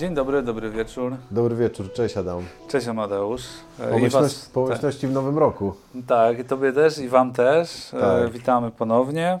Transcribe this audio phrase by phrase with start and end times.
[0.00, 1.16] Dzień dobry, dobry wieczór.
[1.30, 2.42] Dobry wieczór, cześć Adam.
[2.68, 3.42] Cześć Amadeusz.
[3.80, 5.74] E, Pomyślność, was- pomyślności w nowym roku.
[5.92, 7.94] Tak, tak, i Tobie też, i Wam też.
[7.94, 8.30] E, Tak.
[8.32, 9.40] Witamy ponownie.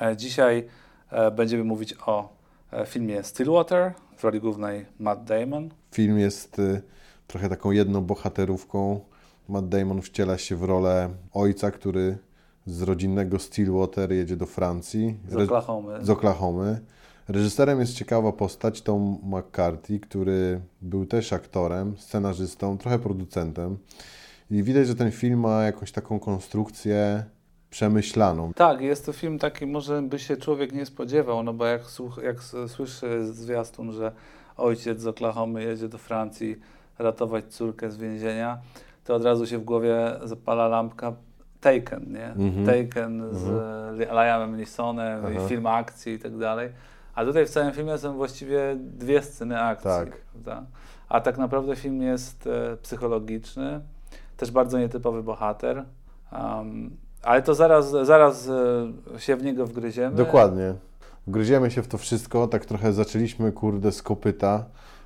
[0.00, 0.68] E, Dzisiaj
[1.10, 2.28] e, będziemy mówić o
[2.72, 5.70] e, filmie Stillwater w roli głównej Matt Damon.
[5.92, 6.82] Film jest y,
[7.26, 9.00] trochę taką jedną bohaterówką.
[9.48, 12.18] Matt Damon wciela się w rolę ojca, który
[12.66, 15.16] z rodzinnego Stillwater jedzie do Francji.
[15.28, 16.04] Z Oklahomy.
[16.04, 16.80] z Oklahomy.
[17.28, 23.78] Reżyserem jest ciekawa postać Tom McCarthy, który był też aktorem, scenarzystą, trochę producentem.
[24.50, 27.24] I widać, że ten film ma jakąś taką konstrukcję
[27.70, 28.52] przemyślaną.
[28.52, 31.82] Tak, jest to film taki, może by się człowiek nie spodziewał, no bo jak,
[32.22, 34.12] jak słyszy zwiastun, że
[34.56, 36.56] ojciec z Oklahomy jedzie do Francji
[36.98, 38.58] ratować córkę z więzienia,
[39.04, 41.12] to od razu się w głowie zapala lampka
[41.60, 42.26] Taken, nie?
[42.26, 42.66] Mhm.
[42.66, 43.44] Taken z
[43.98, 45.44] Liamem Neesonem Aha.
[45.44, 46.68] i film akcji i tak dalej.
[47.14, 49.90] A tutaj w całym filmie są właściwie dwie sceny akcji.
[49.90, 50.16] Tak.
[50.32, 50.62] Prawda?
[51.08, 53.80] A tak naprawdę film jest e, psychologiczny,
[54.36, 55.84] też bardzo nietypowy bohater.
[56.32, 60.16] Um, ale to zaraz, zaraz e, się w niego wgryziemy.
[60.16, 60.74] Dokładnie.
[61.26, 64.64] Gryziemy się w to wszystko, tak trochę zaczęliśmy, kurde, z kopyta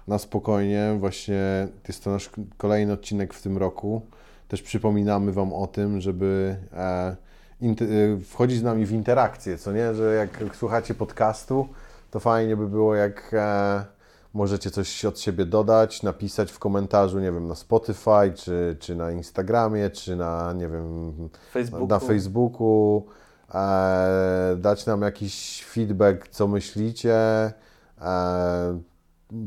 [0.08, 0.96] na spokojnie.
[0.98, 4.02] Właśnie jest to nasz kolejny odcinek w tym roku.
[4.48, 7.16] Też przypominamy Wam o tym, żeby e,
[7.62, 7.76] e,
[8.24, 9.94] wchodzić z nami w interakcję, co nie?
[9.94, 11.68] Że jak słuchacie podcastu,
[12.10, 13.84] to fajnie by było, jak e,
[14.34, 19.10] możecie coś od siebie dodać, napisać w komentarzu, nie wiem, na Spotify, czy, czy na
[19.10, 21.12] Instagramie, czy na, nie wiem,
[21.52, 21.86] Facebooku.
[21.86, 23.06] na Facebooku,
[23.54, 27.14] e, dać nam jakiś feedback, co myślicie.
[28.00, 28.80] E,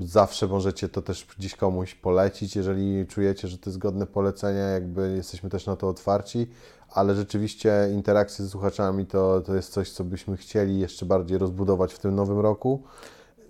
[0.02, 5.14] zawsze możecie to też gdzieś komuś polecić, jeżeli czujecie, że to jest godne polecenia, jakby
[5.16, 6.48] jesteśmy też na to otwarci,
[6.90, 11.94] ale rzeczywiście interakcje z słuchaczami to, to jest coś, co byśmy chcieli jeszcze bardziej rozbudować
[11.94, 12.84] w tym nowym roku.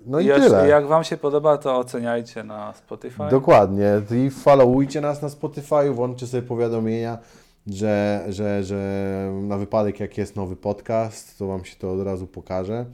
[0.05, 0.67] No i tyle.
[0.67, 3.23] Jak Wam się podoba, to oceniajcie na Spotify.
[3.31, 4.01] Dokładnie.
[4.25, 7.17] I followujcie nas na Spotify, włączcie sobie powiadomienia,
[7.67, 12.27] że, że, że na wypadek jak jest nowy podcast, to Wam się to od razu
[12.27, 12.85] pokaże.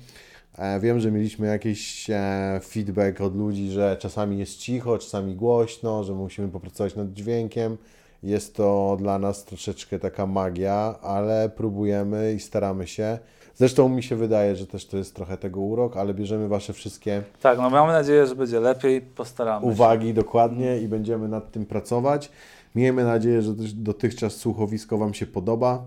[0.57, 6.03] E, Wiem, że mieliśmy jakiś e, feedback od ludzi, że czasami jest cicho, czasami głośno,
[6.03, 7.77] że musimy popracować nad dźwiękiem.
[8.23, 13.17] Jest to dla nas troszeczkę taka magia, ale próbujemy i staramy się.
[13.55, 17.23] Zresztą mi się wydaje, że też to jest trochę tego urok, ale bierzemy Wasze wszystkie
[17.41, 19.01] Tak, no mamy nadzieję, że będzie lepiej.
[19.01, 19.71] Postaramy się.
[19.71, 22.31] uwagi dokładnie i będziemy nad tym pracować.
[22.75, 25.85] Miejmy nadzieję, że dotychczas słuchowisko Wam się podoba,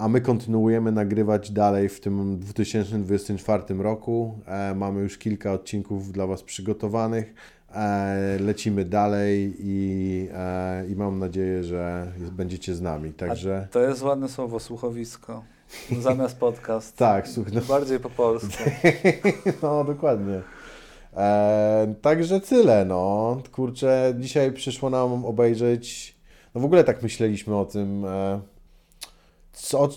[0.00, 4.38] a my kontynuujemy nagrywać dalej w tym 2024 roku.
[4.46, 7.34] E, Mamy już kilka odcinków dla Was przygotowanych.
[7.74, 13.12] E, Lecimy dalej i, e, i mam nadzieję, że będziecie z nami.
[13.12, 15.44] Także To jest ładne słowo, słuchowisko.
[16.00, 16.96] Zamiast podcast.
[17.06, 18.64] tak, słuch, no, Bardziej po polsku.
[19.62, 20.40] No, dokładnie.
[21.16, 23.36] E, także tyle, no.
[23.52, 26.16] Kurczę, dzisiaj przyszło nam obejrzeć.
[26.54, 28.04] No w ogóle tak myśleliśmy o tym.
[28.04, 28.40] E,
[29.62, 29.88] co,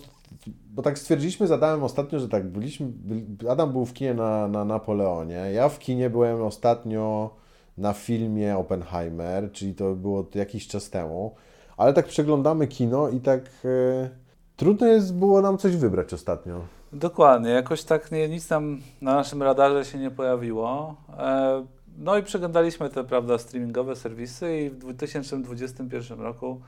[0.47, 2.87] bo tak stwierdziliśmy z Adamem ostatnio, że tak byliśmy.
[2.89, 5.51] Byli, Adam był w kinie na, na Napoleonie.
[5.53, 7.29] Ja w kinie byłem ostatnio
[7.77, 11.35] na filmie Oppenheimer, czyli to było jakiś czas temu.
[11.77, 13.41] Ale tak przeglądamy kino i tak.
[13.65, 14.09] E,
[14.55, 16.61] trudno jest było nam coś wybrać ostatnio.
[16.93, 20.95] Dokładnie, jakoś tak nie, nic tam na naszym radarze się nie pojawiło.
[21.17, 21.65] E,
[21.97, 26.61] no i przeglądaliśmy te, prawda, streamingowe serwisy i w 2021 roku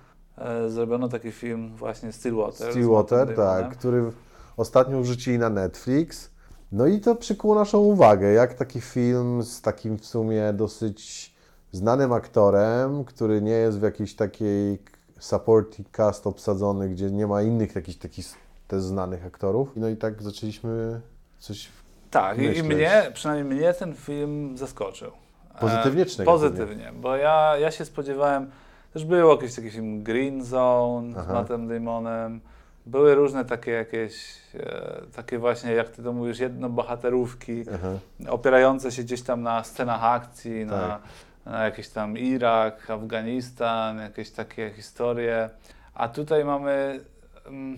[0.68, 2.72] zrobiono taki film właśnie Stillwater.
[2.72, 4.12] Stillwater, tak, który
[4.58, 6.30] ostatnio wrzucili na Netflix.
[6.72, 11.34] No i to przykuło naszą uwagę, jak taki film z takim w sumie dosyć
[11.72, 14.80] znanym aktorem, który nie jest w jakiejś takiej
[15.20, 18.26] supporting cast obsadzony, gdzie nie ma innych jakichś takich
[18.68, 19.70] też znanych aktorów.
[19.76, 21.02] No i tak zaczęliśmy
[21.40, 21.70] coś
[22.12, 22.66] Tak, i, i myśleć.
[22.66, 25.12] mnie, przynajmniej mnie ten film zaskoczył.
[25.56, 26.50] E, Pozytywnie czy negatywnie?
[26.50, 28.52] Pozytywnie, bo ja, ja się spodziewałem,
[28.96, 31.34] też był jakiś taki film Green Zone z Aha.
[31.34, 32.42] Mattem Damonem,
[32.86, 37.88] były różne takie jakieś, e, takie właśnie, jak ty to mówisz, jednobohaterówki, aha,
[38.30, 41.02] opierające się gdzieś tam na scenach akcji, na, Tak.
[41.46, 45.50] na jakiś tam Irak, Afganistan, jakieś takie historie.
[45.94, 47.00] A tutaj mamy
[47.46, 47.78] mm,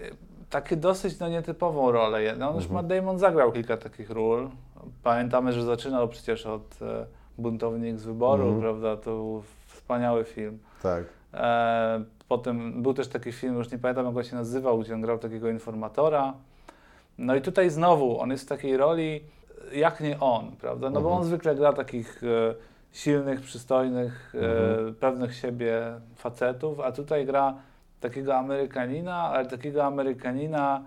[0.00, 0.10] y,
[0.50, 2.36] takie dosyć no, nietypową rolę.
[2.38, 2.74] No, już Mhm.
[2.74, 4.48] Matt Damon zagrał kilka takich ról.
[5.02, 7.06] Pamiętamy, że zaczynał przecież od e,
[7.38, 8.60] Buntownik z wyboru, Mhm.
[8.62, 8.96] prawda?
[8.96, 9.42] To był
[9.86, 10.58] wspaniały film.
[10.82, 11.04] tak.
[11.34, 15.00] E, potem był też taki film, już nie pamiętam jak on się nazywał, gdzie on
[15.00, 16.34] grał takiego informatora.
[17.18, 19.20] No i tutaj znowu on jest w takiej roli
[19.72, 20.90] jak nie on, prawda?
[20.90, 21.16] No bo Mhm.
[21.20, 22.54] on zwykle gra takich e,
[22.92, 24.38] silnych, przystojnych, e,
[24.70, 24.94] Mhm.
[24.94, 25.82] pewnych siebie
[26.16, 27.54] facetów, a tutaj gra
[28.00, 30.82] takiego Amerykanina, ale takiego Amerykanina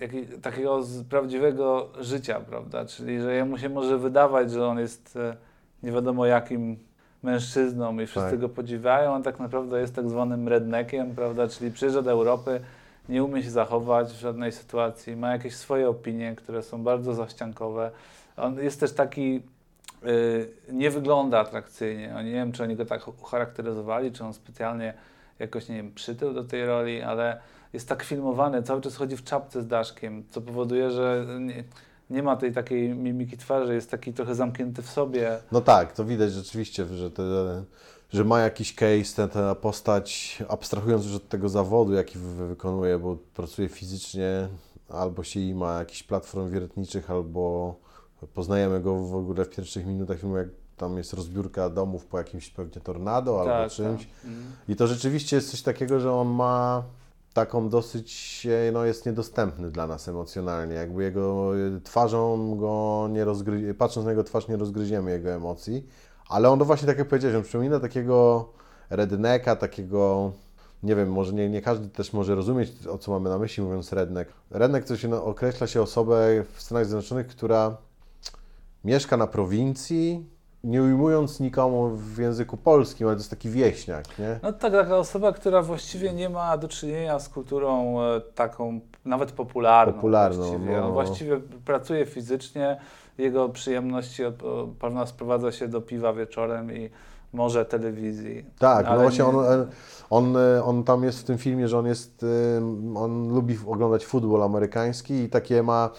[0.00, 2.84] jakiej, takiego z prawdziwego życia, prawda?
[2.84, 5.36] Czyli, że jemu się może wydawać, że on jest e,
[5.82, 6.78] nie wiadomo jakim
[7.22, 8.40] mężczyzną i wszyscy Tak.
[8.40, 11.48] go podziwiają, on tak naprawdę jest tak zwanym redneckiem, prawda?
[11.48, 12.60] Czyli przyjeżdża do Europy,
[13.08, 17.90] nie umie się zachować w żadnej sytuacji, ma jakieś swoje opinie, które są bardzo zaściankowe.
[18.36, 19.42] On jest też taki,
[20.06, 22.14] y, nie wygląda atrakcyjnie.
[22.24, 24.94] Nie wiem, czy oni go tak ucharakteryzowali, czy on specjalnie
[25.38, 27.40] jakoś, nie wiem, przytył do tej roli, ale
[27.72, 31.64] jest tak filmowany, cały czas chodzi w czapce z daszkiem, co powoduje, że nie,
[32.10, 35.38] nie ma tej takiej mimiki twarzy, jest taki trochę zamknięty w sobie.
[35.52, 37.22] No tak, to widać rzeczywiście, że, te,
[38.12, 42.98] że ma jakiś case, ta, ta postać, abstrahując już od tego zawodu, jaki wy- wykonuje,
[42.98, 44.48] bo pracuje fizycznie,
[44.88, 47.74] albo się i ma jakiś platform wiertniczych, albo
[48.34, 52.50] poznajemy go w ogóle w pierwszych minutach filmu, jak tam jest rozbiórka domów po jakimś
[52.50, 54.00] pewnie tornado albo czymś.
[54.06, 54.24] Tak.
[54.24, 54.52] Mhm.
[54.68, 56.82] I to rzeczywiście jest coś takiego, że on ma
[57.34, 60.74] taką dosyć, e, no jest niedostępny dla nas emocjonalnie.
[60.74, 63.74] Jakby jego e, twarzą go nie rozgry...
[63.74, 65.86] patrząc na jego twarz nie rozgryziemy jego emocji.
[66.28, 68.48] Ale on to właśnie tak jak powiedziałeś, on przypomina takiego
[68.90, 70.32] rednecka, takiego,
[70.82, 73.92] nie wiem, może nie, nie każdy też może rozumieć, o co mamy na myśli mówiąc
[73.92, 74.32] redneck.
[74.50, 77.76] Redneck to się no, określa się osobę w Stanach Zjednoczonych, która
[78.84, 80.26] mieszka na prowincji,
[80.64, 84.40] nie ujmując nikomu w języku polskim, ale to jest taki wieśniak, nie?
[84.42, 89.32] No tak, taka osoba, która właściwie nie ma do czynienia z kulturą e, taką nawet
[89.32, 89.92] popularną.
[89.94, 90.76] Popularną, Właściwie.
[90.76, 90.86] no.
[90.86, 92.80] On właściwie pracuje fizycznie,
[93.18, 94.22] jego przyjemności
[94.78, 96.90] pewna sprowadza się do piwa wieczorem i
[97.32, 98.44] może telewizji.
[98.58, 99.66] Tak, no właśnie nie- on,
[100.10, 102.26] on, on tam jest w tym filmie, że on jest,
[102.96, 105.90] on lubi oglądać futbol amerykański i takie ma,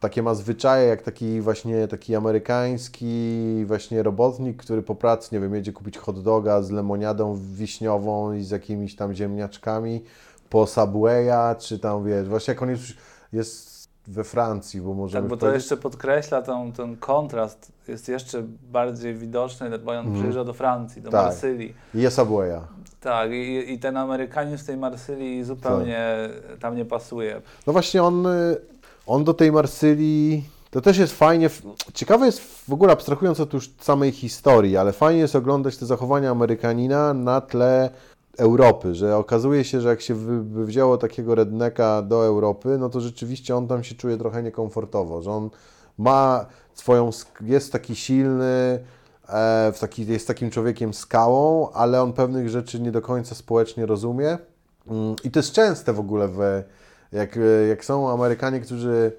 [0.00, 5.54] takie ma zwyczaje, jak taki właśnie taki amerykański właśnie robotnik, który po pracy, nie wiem,
[5.54, 10.04] jedzie kupić hot doga z lemoniadą wiśniową i z jakimiś tam ziemniaczkami
[10.50, 12.84] po Subwaya, czy tam, wiesz, właśnie jak on jest,
[13.32, 13.70] jest
[14.06, 18.42] we Francji, bo możemy Tak, bo to powiedzieć- jeszcze podkreśla ten, ten kontrast, jest jeszcze
[18.72, 21.24] bardziej widoczny, bo on przyjeżdża do Francji, do Tak.
[21.24, 21.74] Marsylii.
[21.94, 22.60] i jest Subwaya.
[23.00, 26.16] Tak, i, i ten Amerykanin z tej Marsylii zupełnie
[26.60, 27.42] tam nie pasuje.
[27.66, 28.56] No właśnie on, y,
[29.10, 31.50] on do tej Marsylii, to też jest fajnie,
[31.94, 36.30] ciekawe jest w ogóle abstrahując od już samej historii, ale fajnie jest oglądać te zachowania
[36.30, 37.90] Amerykanina na tle
[38.38, 43.00] Europy, że okazuje się, że jak się wy wzięło takiego redneka do Europy, no to
[43.00, 45.50] rzeczywiście on tam się czuje trochę niekomfortowo, że on
[45.98, 47.10] ma swoją,
[47.40, 48.78] jest taki silny,
[49.28, 53.86] e, w taki, jest takim człowiekiem skałą, ale on pewnych rzeczy nie do końca społecznie
[53.86, 54.38] rozumie.
[54.86, 56.38] Mm, I to jest częste w ogóle, w,
[57.12, 59.12] jak, e, jak są Amerykanie, którzy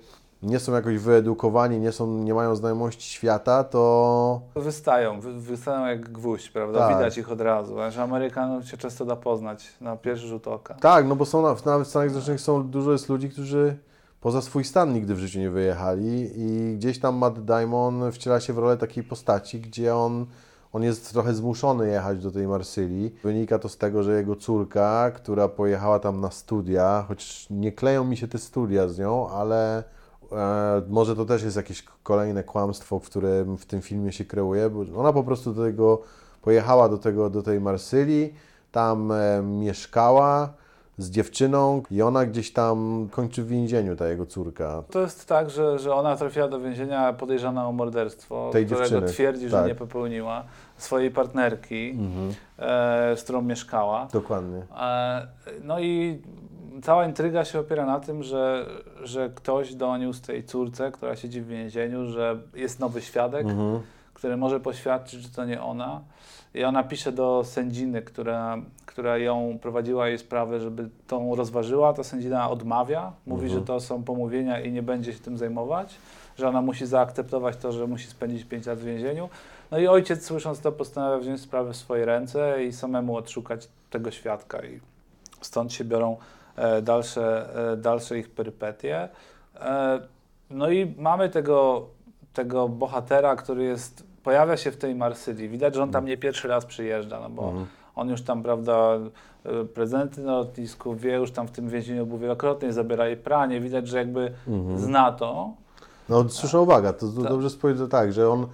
[0.44, 6.10] nie są jakoś wyedukowani, nie, są, nie mają znajomości świata, to Wystają, wy, wystają jak
[6.10, 6.80] gwóźdź, prawda?
[6.80, 6.98] Tak.
[6.98, 10.74] Widać ich od razu, że Amerykanów się często da poznać na pierwszy rzut oka.
[10.74, 13.78] tak, no bo są na, nawet w Stanach Zjednoczonych są dużo jest ludzi, którzy
[14.22, 18.54] poza swój stan nigdy w życiu nie wyjechali i gdzieś tam Matt Damon wciela się
[18.54, 20.26] w rolę takiej postaci, gdzie on,
[20.74, 23.16] on jest trochę zmuszony jechać do tej Marsylii.
[23.24, 28.04] Wynika to z tego, że jego córka, która pojechała tam na studia, choć nie kleją
[28.04, 29.84] mi się te studia z nią, ale
[30.32, 34.70] e, może to też jest jakieś kolejne kłamstwo, w którym w tym filmie się kreuje,
[34.70, 36.02] bo ona po prostu do tego
[36.42, 38.34] pojechała do, tego, do tej Marsylii,
[38.72, 40.54] tam e, mieszkała
[40.98, 44.84] z dziewczyną i ona gdzieś tam kończy w więzieniu, ta jego córka.
[44.92, 49.08] To jest tak, że, że ona trafiła do więzienia podejrzana o morderstwo, Tej którego dziewczyny,
[49.12, 49.68] twierdzi, że tak.
[49.68, 50.44] nie popełniła,
[50.78, 52.34] swojej partnerki, Mhm.
[52.60, 54.08] e, z którą mieszkała.
[54.14, 54.62] Dokładnie.
[54.82, 55.28] E,
[55.64, 56.22] no i
[56.84, 58.66] cała intryga się opiera na tym, że,
[59.04, 63.80] że ktoś doniósł tej córce, która siedzi w więzieniu, że jest nowy świadek, Mhm.
[64.22, 66.02] Który może poświadczyć, że to nie ona.
[66.54, 71.94] I ona pisze do sędziny, która, która ją prowadziła jej sprawę, żeby tą rozważyła.
[71.94, 73.60] Ta sędzina odmawia, mówi, Mhm.
[73.60, 75.96] że to są pomówienia i nie będzie się tym zajmować,
[76.38, 79.30] że ona musi zaakceptować to, że musi spędzić 5 lat w więzieniu.
[79.72, 84.12] No i ojciec, słysząc to, postanawia wziąć sprawę w swoje ręce i samemu odszukać tego
[84.12, 84.66] świadka.
[84.66, 84.80] I
[85.42, 86.18] stąd się biorą
[86.56, 89.10] e, dalsze, e, dalsze ich perypetie.
[89.62, 90.00] E,
[90.50, 91.88] no i mamy tego,
[92.34, 95.50] tego bohatera, który jest, pojawia się w tej Marsylii.
[95.50, 97.66] Widać, że on tam nie pierwszy raz przyjeżdża, no bo Mhm.
[97.96, 98.98] on już tam, prawda,
[99.46, 103.62] e, prezenty na lotnisku, wie, już tam w tym więzieniu był wielokrotnie, zabiera jej pranie.
[103.62, 104.78] Widać, że jakby Mhm.
[104.80, 105.54] zna to.
[106.10, 107.24] No słuszna uwaga, to Tak.
[107.24, 108.48] dobrze spojrzeć tak, że on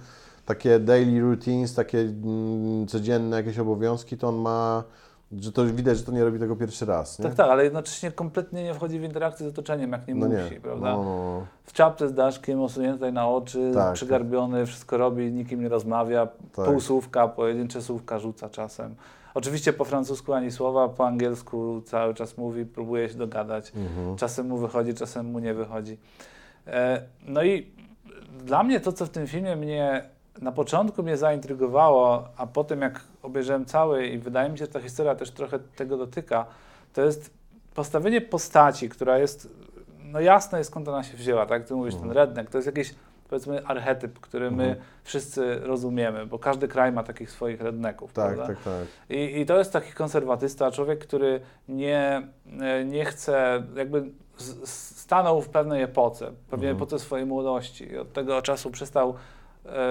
[0.46, 4.84] takie daily routines, takie mm, codzienne jakieś obowiązki, to on ma,
[5.32, 7.24] że to widać, że to nie robi tego pierwszy raz, nie?
[7.24, 10.54] Tak, tak, ale jednocześnie kompletnie nie wchodzi w interakcję z otoczeniem, jak nie No musi,
[10.54, 10.92] nie, prawda?
[10.92, 15.68] no, no, W czapce z daszkiem, osuniętej na oczy, Tak, przygarbiony, wszystko robi, nikim nie
[15.68, 16.66] rozmawia, Tak.
[16.66, 18.94] pół słówka, pojedyncze słówka rzuca czasem.
[19.34, 23.72] Oczywiście po francusku ani słowa, po angielsku cały czas mówi, próbuje się dogadać.
[23.76, 24.16] Mhm.
[24.16, 25.98] Czasem mu wychodzi, czasem mu nie wychodzi.
[26.66, 27.72] E, no i
[28.44, 30.08] dla mnie to, co w tym filmie mnie
[30.40, 34.80] na początku mnie zaintrygowało, a potem jak obejrzałem cały i wydaje mi się, że ta
[34.80, 36.46] historia też trochę tego dotyka,
[36.92, 37.30] to jest
[37.74, 39.48] postawienie postaci, która jest,
[40.04, 41.64] no jasne jest skąd ona się wzięła, tak?
[41.64, 42.94] Ty mówisz, ten redneck, to jest jakiś
[43.28, 48.54] powiedzmy archetyp, który my wszyscy rozumiemy, bo każdy kraj ma takich swoich rednecków, Tak, prawda?
[48.54, 48.86] tak, tak.
[49.10, 52.22] I, I to jest taki konserwatysta, człowiek, który nie,
[52.60, 54.04] e, nie chce, jakby
[54.64, 57.92] stanął w pewnej epoce, pewnej epoce swojej młodości.
[57.92, 59.14] I od tego czasu przestał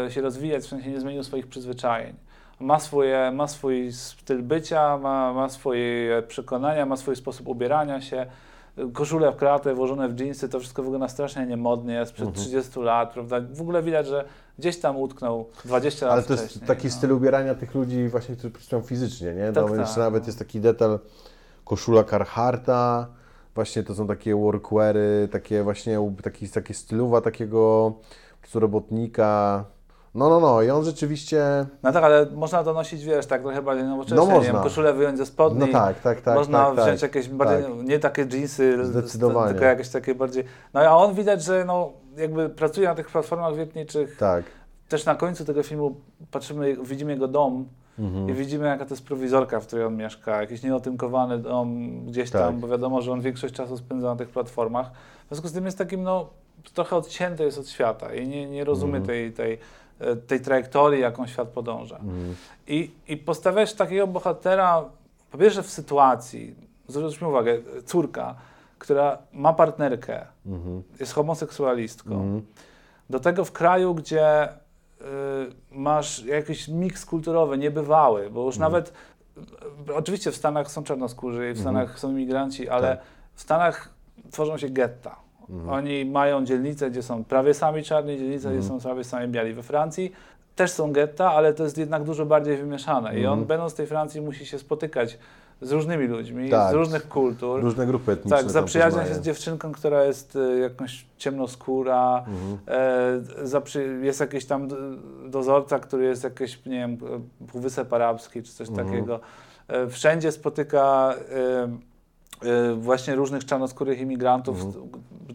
[0.10, 2.16] się rozwijać, w sensie nie zmienił swoich przyzwyczajeń.
[2.60, 8.26] Ma, swoje, ma swój styl bycia, ma, ma swoje przekonania, ma swój sposób ubierania się.
[8.94, 13.42] Koszule w kratę, włożone w dżinsy, to wszystko wygląda strasznie niemodnie, sprzed 30 lat, prawda?
[13.54, 14.26] W ogóle widać, że
[14.60, 16.94] gdzieś tam utknął 20 lat Ale to jest taki no.
[16.94, 19.52] styl ubierania tych ludzi właśnie, którzy pracują fizycznie, nie?
[19.52, 20.28] Tak, no, tak, jeszcze nawet no.
[20.28, 21.00] jest taki detal
[21.66, 23.08] koszula Carharta,
[23.56, 27.94] właśnie to są takie workweary, takie właśnie, taki, takie stylowa takiego
[28.56, 29.64] robotnika.
[30.16, 33.62] No, no, no i on rzeczywiście, No tak, ale można to nosić, wiesz, tak trochę
[33.62, 34.64] bardziej nowocześnie, No nie wiem, można.
[34.64, 35.60] koszulę wyjąć ze spodni.
[35.60, 36.36] no tak, tak, tak.
[36.36, 37.16] Można tak, wziąć tak.
[37.16, 37.88] jakieś bardziej, tak.
[37.88, 39.52] nie takie jeansy, Zdecydowanie.
[39.52, 43.56] tylko jakieś takie bardziej, no a on widać, że no jakby pracuje na tych platformach
[43.56, 44.44] wiertniczych, Tak.
[44.90, 45.96] też na końcu tego filmu
[46.32, 47.66] patrzymy, widzimy jego dom
[48.00, 48.30] Mhm.
[48.30, 52.42] i widzimy jaka to jest prowizorka, w której on mieszka, jakiś nieotynkowany dom gdzieś Tak.
[52.42, 54.92] tam, bo wiadomo, że on większość czasu spędza na tych platformach,
[55.26, 56.30] w związku z tym jest takim no
[56.74, 59.06] trochę odcięty jest od świata i nie, nie rozumie Mhm.
[59.06, 59.60] tej, tej,
[60.00, 61.96] e, tej trajektorii, jaką świat podąża.
[61.96, 62.36] Mhm.
[62.68, 64.86] I, I postawiać takiego bohatera,
[65.32, 66.56] po pierwsze w sytuacji,
[66.88, 68.36] zwróćmy uwagę, córka,
[68.80, 70.84] która ma partnerkę, Mhm.
[71.00, 72.42] jest homoseksualistką, Mhm.
[73.10, 74.54] do tego w kraju, gdzie y,
[75.72, 78.72] masz jakiś miks kulturowy, niebywały, bo już Mhm.
[78.72, 78.94] nawet,
[79.90, 83.06] y, oczywiście w Stanach są czarnoskórzy i w Stanach są imigranci, ale Tak.
[83.34, 83.90] w Stanach
[84.32, 85.16] tworzą się getta.
[85.50, 85.70] Mhm.
[85.70, 88.60] Oni mają dzielnice, gdzie są prawie sami czarni, dzielnice, Mhm.
[88.60, 89.54] gdzie są prawie sami biali.
[89.54, 90.12] We Francji
[90.56, 93.20] też są getta, ale to jest jednak dużo bardziej wymieszane.
[93.20, 93.48] I on, Mhm.
[93.48, 95.18] będąc w tej Francji, musi się spotykać
[95.62, 96.72] z różnymi ludźmi, Tak.
[96.72, 97.62] z różnych kultur.
[97.62, 102.58] Różne grupy etniczne Tak, zaprzyjaźnia się z dziewczynką, która jest y, jakąś ciemnoskóra, Mhm.
[104.02, 104.68] e, jest jakiś tam
[105.30, 106.98] dozorca, który jest jakiś, nie wiem,
[107.42, 108.88] e, półwysep arabski czy coś Mhm.
[108.88, 109.20] takiego.
[109.68, 111.14] E, wszędzie spotyka
[112.44, 114.64] e, e, właśnie różnych czarnoskórych imigrantów.
[114.66, 114.86] Mhm.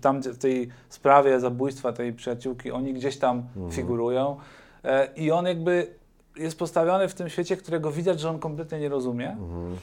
[0.01, 3.71] Tam w tej sprawie zabójstwa tej przyjaciółki, oni gdzieś tam Mhm.
[3.73, 4.37] figurują.
[4.85, 5.87] E, I on jakby
[6.37, 9.77] jest postawiony w tym świecie, którego widać, że on kompletnie nie rozumie Mhm.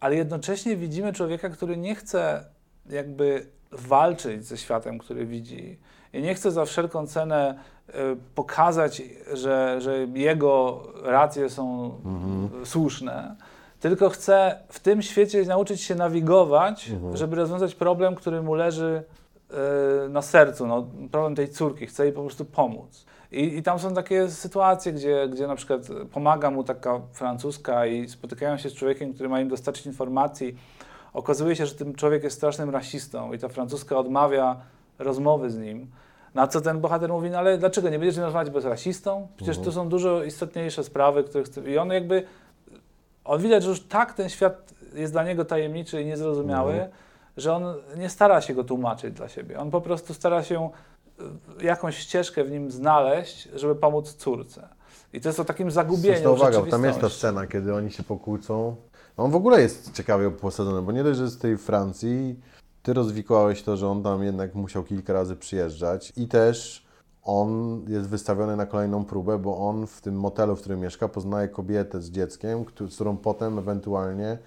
[0.00, 2.44] ale jednocześnie widzimy człowieka, który nie chce
[2.90, 5.78] jakby walczyć ze światem, który widzi
[6.12, 7.54] i nie chce za wszelką cenę
[7.88, 7.92] e,
[8.34, 9.02] pokazać,
[9.32, 12.66] że, że jego racje są Mhm.
[12.66, 13.36] słuszne,
[13.80, 17.16] tylko chce w tym świecie nauczyć się nawigować, Mhm.
[17.16, 19.02] żeby rozwiązać problem, który mu leży
[20.08, 23.06] na sercu, no, problem tej córki, chce jej po prostu pomóc.
[23.32, 25.80] I, I tam są takie sytuacje, gdzie, gdzie na przykład
[26.12, 30.56] pomaga mu taka francuska i spotykają się z człowiekiem, który ma im dostarczyć informacji.
[31.14, 34.56] Okazuje się, że ten człowiek jest strasznym rasistą i ta francuska odmawia
[34.98, 35.90] rozmowy z nim.
[36.34, 38.68] Na co ten bohater mówi, no ale dlaczego nie będziesz z nim rozmawiać, bo jest
[38.68, 39.28] rasistą?
[39.36, 41.70] Przecież tu są dużo istotniejsze sprawy, które chce...
[41.70, 42.22] I on jakby,
[43.24, 46.90] on widać, że już tak ten świat jest dla niego tajemniczy i niezrozumiały, Mhm.
[47.40, 49.58] Że on nie stara się go tłumaczyć dla siebie.
[49.58, 50.70] On po prostu stara się
[51.60, 54.68] y, jakąś ścieżkę w nim znaleźć, żeby pomóc córce.
[55.12, 58.02] I to jest o takim zagubieniu Zresztą uwaga, tam jest ta scena, kiedy oni się
[58.02, 58.76] pokłócą.
[59.18, 62.40] No on w ogóle jest ciekawie posadzony, bo nie dość, że z tej Francji,
[62.82, 66.86] ty rozwikłałeś to, że on tam jednak musiał kilka razy przyjeżdżać i też
[67.22, 71.48] on jest wystawiony na kolejną próbę, bo on w tym motelu, w którym mieszka, poznaje
[71.48, 74.38] kobietę z dzieckiem, z którą potem ewentualnie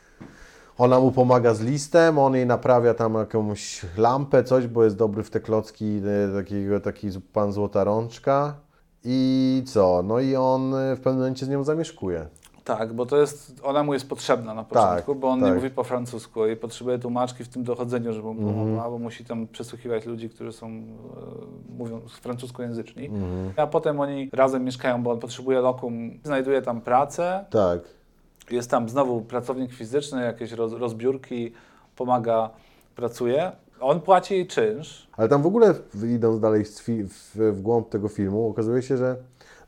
[0.77, 5.24] ona mu pomaga z listem, on jej naprawia tam jakąś lampę, coś, bo jest dobry
[5.24, 8.53] w te klocki, e, takiego, taki pan Złota Rączka.
[9.06, 10.03] I co?
[10.03, 12.27] No i on e, w pewnym momencie z nią zamieszkuje.
[12.63, 15.56] Tak, bo to jest, ona mu jest potrzebna na początku, bo on nie tak.
[15.56, 18.56] mówi po francusku i potrzebuje tłumaczki w tym dochodzeniu, żeby mu Mhm.
[18.56, 20.74] pomogła, bo musi tam przesłuchiwać ludzi, którzy są, e,
[21.77, 23.06] mówią francuskojęzyczni.
[23.06, 23.53] Mhm.
[23.58, 27.80] A potem oni razem mieszkają, bo on potrzebuje lokum, znajduje tam pracę, Tak.
[28.51, 31.51] Jest tam znowu pracownik fizyczny, jakieś roz, rozbiórki,
[31.95, 32.50] pomaga,
[32.95, 33.51] pracuje.
[33.79, 35.73] On płaci jej czynsz, Ale tam w ogóle,
[36.15, 36.63] idąc dalej
[37.35, 39.15] w, głąb tego filmu, okazuje się, że.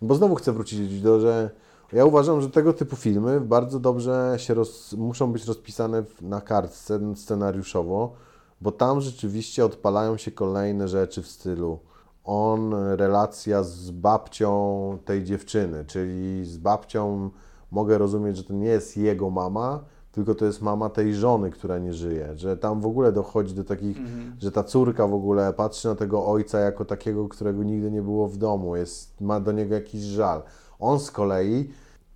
[0.01, 1.49] Bo znowu chcę wrócić do, że
[1.93, 7.15] ja uważam, że tego typu filmy bardzo dobrze się roz, muszą być rozpisane na kartce
[7.15, 8.13] scenariuszowo,
[8.61, 11.79] bo tam rzeczywiście odpalają się kolejne rzeczy w stylu.
[12.23, 17.29] On, relacja z babcią tej dziewczyny, czyli z babcią
[17.75, 21.77] mogę rozumieć, że to nie jest jego mama, tylko to jest mama tej żony, która
[21.77, 24.35] nie żyje, że tam w ogóle dochodzi do takich, Mhm.
[24.39, 28.27] że ta córka w ogóle patrzy na tego ojca jako takiego, którego nigdy nie było
[28.27, 30.41] w domu, jest, ma do niego jakiś żal.
[30.79, 31.69] On z kolei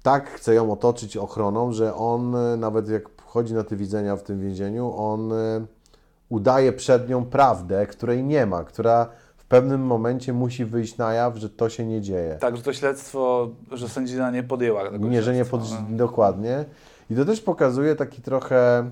[0.04, 4.40] tak chce ją otoczyć ochroną, że on nawet jak chodzi na te widzenia w tym
[4.40, 5.66] więzieniu, on e,
[6.30, 9.10] udaje przed nią prawdę, której nie ma, która
[9.50, 12.38] pewnym momencie musi wyjść na jaw, że to się nie dzieje.
[12.42, 15.62] Tak, że to śledztwo, że sędzina nie podjęła tego Nie, że nie pod...
[15.72, 15.98] no.
[15.98, 16.66] dokładnie.
[17.10, 18.90] I to też pokazuje taki trochę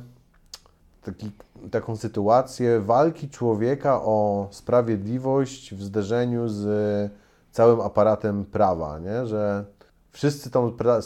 [1.03, 1.31] taki,
[1.71, 7.11] taką sytuację walki człowieka o sprawiedliwość w zderzeniu z
[7.51, 9.25] całym aparatem prawa, nie?
[9.25, 9.65] że
[10.11, 10.99] wszyscy tą, pra...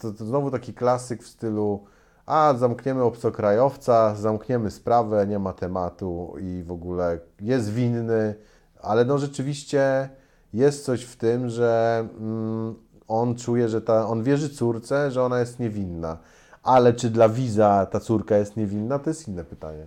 [0.00, 1.84] to, to znowu taki klasyk w stylu
[2.26, 8.34] a zamkniemy obcokrajowca, zamkniemy sprawę, nie ma tematu i w ogóle jest winny,
[8.82, 10.08] ale no rzeczywiście
[10.52, 12.74] jest coś w tym, że mm,
[13.08, 16.18] on czuje, że ta, on wierzy córce, że ona jest niewinna.
[16.62, 19.84] Ale czy dla Wiza ta córka jest niewinna, to jest inne pytanie.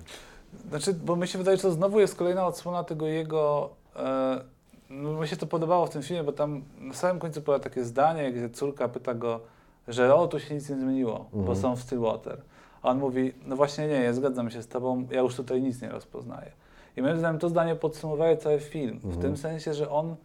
[0.70, 3.70] Znaczy, bo mi się wydaje, że to znowu jest kolejna odsłona tego jego.
[3.96, 4.42] E,
[4.90, 7.84] no, mi się to podobało w tym filmie, bo tam na samym końcu było takie
[7.84, 9.40] zdanie, gdzie córka pyta go,
[9.88, 11.58] że o, tu się nic nie zmieniło, bo Mhm.
[11.58, 12.42] są w Stillwater.
[12.84, 15.82] A on mówi, no właśnie nie, ja zgadzam się z tobą, ja już tutaj nic
[15.82, 16.52] nie rozpoznaję.
[16.98, 19.00] I moim zdaniem to zdanie podsumowało cały film.
[19.00, 19.22] W Mhm.
[19.22, 20.16] tym sensie, że on,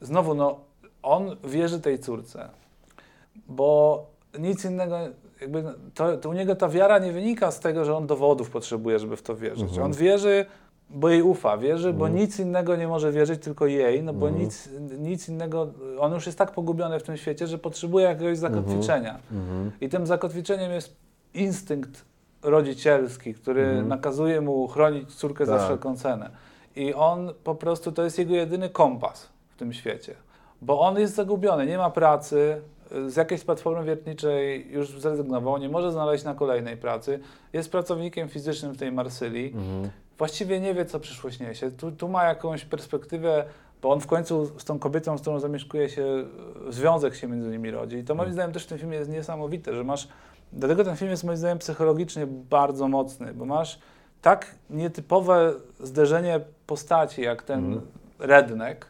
[0.00, 0.60] znowu, no,
[1.02, 2.48] on wierzy tej córce,
[3.48, 4.06] bo
[4.38, 4.96] nic innego,
[5.40, 8.98] jakby to, to u niego ta wiara nie wynika z tego, że on dowodów potrzebuje,
[8.98, 9.62] żeby w to wierzyć.
[9.68, 9.82] Mhm.
[9.82, 10.46] On wierzy,
[10.90, 14.44] bo jej ufa, wierzy, bo nic innego nie może wierzyć, tylko jej, no bo Mhm.
[14.44, 15.66] nic, nic innego,
[16.00, 19.18] on już jest tak pogubiony w tym świecie, że potrzebuje jakiegoś zakotwiczenia.
[19.80, 20.96] I tym zakotwiczeniem jest
[21.34, 22.04] instynkt
[22.42, 25.64] rodzicielski, który nakazuje mu chronić córkę za Tak.
[25.64, 26.30] wszelką cenę.
[26.76, 30.14] I on po prostu, to jest jego jedyny kompas w tym świecie.
[30.62, 32.62] Bo on jest zagubiony, nie ma pracy,
[33.06, 37.20] z jakiejś platformy wiertniczej już zrezygnował, nie może znaleźć na kolejnej pracy,
[37.52, 39.54] jest pracownikiem fizycznym w tej Marsylii,
[40.18, 41.70] właściwie nie wie, co przyszłość niesie.
[41.70, 43.44] Tu, tu ma jakąś perspektywę,
[43.82, 46.24] bo on w końcu z tą kobietą, z którą zamieszkuje się,
[46.68, 47.96] związek się między nimi rodzi.
[47.96, 50.08] I to moim zdaniem też w tym filmie jest niesamowite, że masz,
[50.52, 53.78] dlatego ten film jest moim zdaniem psychologicznie bardzo mocny, bo masz
[54.22, 57.80] tak nietypowe zderzenie postaci, jak ten
[58.18, 58.86] redneck,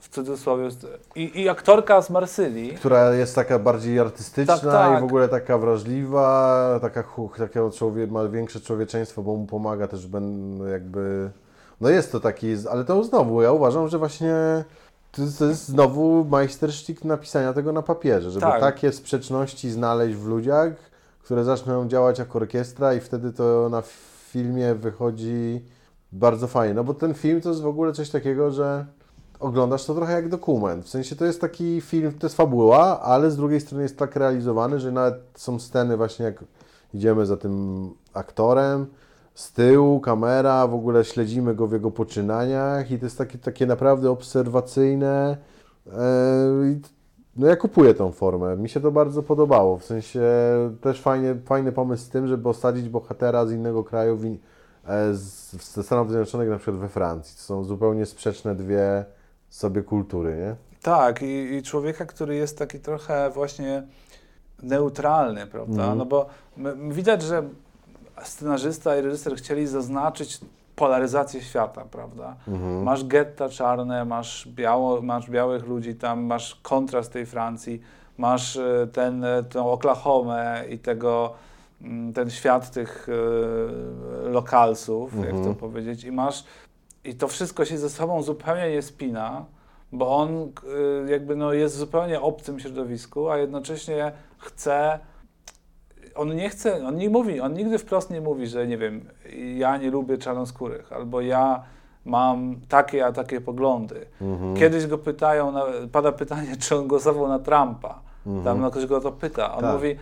[0.00, 0.68] w cudzysłowie,
[1.14, 4.98] i, i aktorka z Marsylii, Która jest taka bardziej artystyczna Tak, tak.
[4.98, 7.04] i w ogóle taka wrażliwa, taka,
[7.38, 10.08] takiego człowie, ma większe człowieczeństwo, bo mu pomaga też
[10.72, 11.30] jakby...
[11.80, 14.34] No jest to taki, ale to znowu, ja uważam, że właśnie
[15.12, 18.60] to jest, to jest znowu majstersztyk napisania tego na papierze, żeby Tak.
[18.60, 20.89] takie sprzeczności znaleźć w ludziach,
[21.30, 23.82] które zaczną działać jako orkiestra i wtedy to na
[24.30, 25.64] filmie wychodzi
[26.12, 26.74] bardzo fajnie.
[26.74, 28.86] No bo ten film to jest w ogóle coś takiego, że
[29.40, 30.84] oglądasz to trochę jak dokument.
[30.84, 34.16] W sensie to jest taki film, to jest fabuła, ale z drugiej strony jest tak
[34.16, 36.44] realizowany, że nawet są sceny właśnie jak
[36.94, 38.86] idziemy za tym aktorem,
[39.34, 43.66] z tyłu kamera, w ogóle śledzimy go w jego poczynaniach i to jest takie, takie
[43.66, 45.36] naprawdę obserwacyjne.
[46.64, 46.80] I
[47.36, 48.56] no ja kupuję tą formę.
[48.56, 49.78] Mi się to bardzo podobało.
[49.78, 50.22] W sensie
[50.80, 54.34] też fajnie, fajny pomysł z tym, żeby osadzić bohatera z innego kraju w, e,
[55.14, 57.36] z, ze Stanów Zjednoczonych, na przykład we Francji.
[57.36, 59.04] To są zupełnie sprzeczne dwie
[59.48, 60.54] sobie kultury, nie?
[60.82, 63.82] Tak, i, i człowieka, który jest taki trochę właśnie
[64.62, 65.82] neutralny, prawda?
[65.82, 65.98] Mhm.
[65.98, 66.26] No bo
[66.58, 67.42] m- m- widać, że
[68.22, 70.40] scenarzysta i reżyser chcieli zaznaczyć
[70.80, 72.36] polaryzację świata, prawda?
[72.48, 72.82] Mhm.
[72.82, 77.80] Masz getta czarne, masz, biało, masz białych ludzi tam, masz kontrast tej Francji,
[78.18, 81.32] masz e, ten, e, tą Oklahomę i tego,
[81.82, 85.44] mm, ten świat tych e, lokalsów, jak Mhm.
[85.44, 86.44] to powiedzieć, i masz,
[87.04, 89.44] i to wszystko się ze sobą zupełnie nie spina,
[89.92, 90.52] bo on
[91.06, 94.98] jakby no jest w zupełnie obcym środowisku, a jednocześnie chce,
[96.14, 99.04] on nie chce, on nie mówi, on nigdy wprost nie mówi, że nie wiem,
[99.56, 101.62] ja nie lubię czarnoskórych, albo ja
[102.04, 104.06] mam takie, a takie poglądy.
[104.20, 104.56] Mhm.
[104.56, 105.52] Kiedyś go pytają,
[105.92, 108.00] pada pytanie, czy on głosował na Trumpa.
[108.44, 109.54] Tam no, ktoś go to pyta.
[109.54, 109.74] On Tak.
[109.74, 109.96] mówi,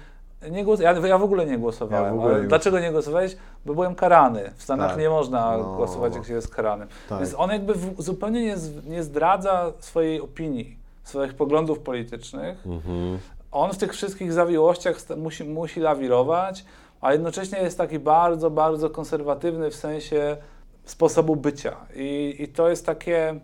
[0.50, 2.04] nie głos, ja, ja w ogóle nie głosowałem.
[2.16, 3.36] Ja ogóle nie dlaczego nie głosowałeś?
[3.66, 4.50] Bo byłem karany.
[4.56, 5.00] W Stanach Tak.
[5.00, 5.76] nie można No.
[5.76, 6.88] głosować, jak się jest karanym.
[7.08, 7.18] Tak.
[7.18, 12.66] Więc on jakby w, zupełnie nie, z, nie zdradza swojej opinii, swoich poglądów politycznych.
[12.66, 13.18] Mhm.
[13.52, 16.64] On w tych wszystkich zawiłościach musi, musi lawirować,
[17.00, 20.36] a jednocześnie jest taki bardzo, bardzo konserwatywny w sensie
[20.84, 21.76] sposobu bycia.
[21.94, 23.40] I, i to jest takie,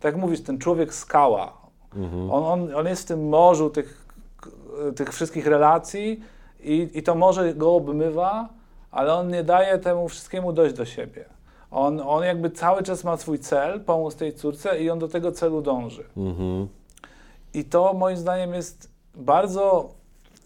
[0.00, 1.52] tak jak mówisz, ten człowiek skała.
[1.96, 2.30] Mhm.
[2.30, 4.06] On, on, on jest w tym morzu tych,
[4.96, 6.20] tych wszystkich relacji
[6.60, 8.48] i, i to morze go obmywa,
[8.90, 11.24] ale on nie daje temu wszystkiemu dojść do siebie.
[11.70, 15.32] On, on jakby cały czas ma swój cel, pomóc tej córce i on do tego
[15.32, 16.04] celu dąży.
[16.16, 16.68] Mhm.
[17.54, 19.88] I to moim zdaniem jest bardzo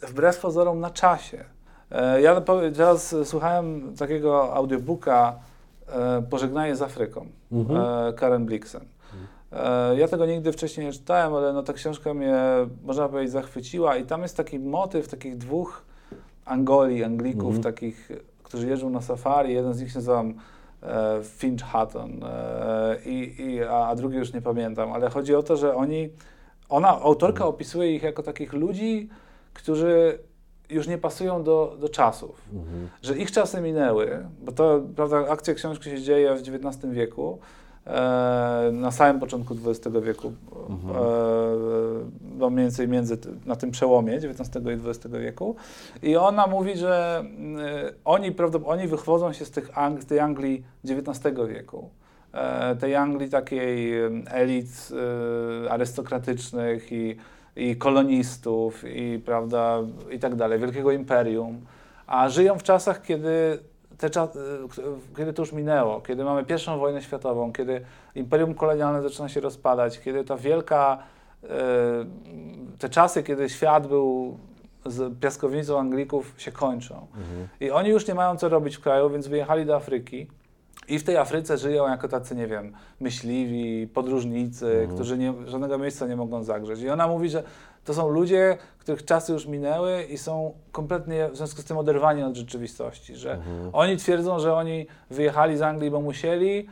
[0.03, 1.45] wbrew pozorom na czasie.
[1.91, 2.41] E, ja
[2.77, 5.39] teraz słuchałem takiego audiobooka
[5.89, 8.15] e, Pożegnanie z Afryką, mhm.
[8.15, 8.85] Karen Blixen.
[9.97, 12.37] Ja tego nigdy wcześniej nie czytałem, ale no ta książka mnie,
[12.85, 15.85] można powiedzieć, zachwyciła i tam jest taki motyw takich dwóch
[16.45, 17.63] Angoli, Anglików, mhm.
[17.63, 18.09] takich,
[18.43, 19.55] którzy jeżdżą na safari.
[19.55, 24.43] Jeden z nich się nazywa e, Finch Hutton, e, i, i, a drugi już nie
[24.43, 26.09] pamiętam, ale chodzi o to, że oni,
[26.71, 29.09] ona, autorka opisuje ich jako takich ludzi,
[29.55, 30.19] którzy
[30.71, 32.89] już nie pasują do, do czasów, mhm.
[33.03, 37.39] że ich czasy minęły, bo to, prawda, akcja książki się dzieje w XIX wieku,
[37.87, 40.33] e, na samym początku XX wieku,
[40.69, 40.97] mhm.
[40.97, 41.01] e,
[42.39, 45.57] no mniej więcej między, na tym przełomie XIX i XX wieku.
[46.03, 47.25] I ona mówi, że
[47.59, 51.91] e, oni, oni wychodzą się z, tych Ang z tej Anglii XIX wieku.
[52.33, 53.93] E, tej Anglii takiej
[54.31, 54.89] elit
[55.67, 57.17] e, arystokratycznych i
[57.57, 59.79] i kolonistów, i, prawda,
[60.11, 61.61] i tak dalej, wielkiego imperium,
[62.07, 63.59] a żyją w czasach, kiedy,
[63.99, 64.11] te,
[65.17, 67.81] kiedy to już minęło, kiedy mamy pierwszą wojnę światową, kiedy
[68.15, 70.99] imperium kolonialne zaczyna się rozpadać, kiedy ta wielka,
[71.45, 71.49] e,
[72.79, 74.39] te czasy, kiedy świat był
[74.87, 76.95] z piaskownicą Anglików się kończą.
[76.95, 77.49] Mhm.
[77.61, 80.27] I oni już nie mają co robić w kraju, więc wyjechali do Afryki
[80.91, 84.95] i w tej Afryce żyją jako tacy, nie wiem, myśliwi, podróżnicy, mhm.
[84.95, 86.81] którzy nie, żadnego miejsca nie mogą zagrzeć.
[86.81, 87.43] I ona mówi, że
[87.85, 92.23] to są ludzie, których czasy już minęły i są kompletnie w związku z tym oderwani
[92.23, 93.71] od rzeczywistości, że mhm.
[93.73, 96.67] oni twierdzą, że oni wyjechali z Anglii, bo musieli,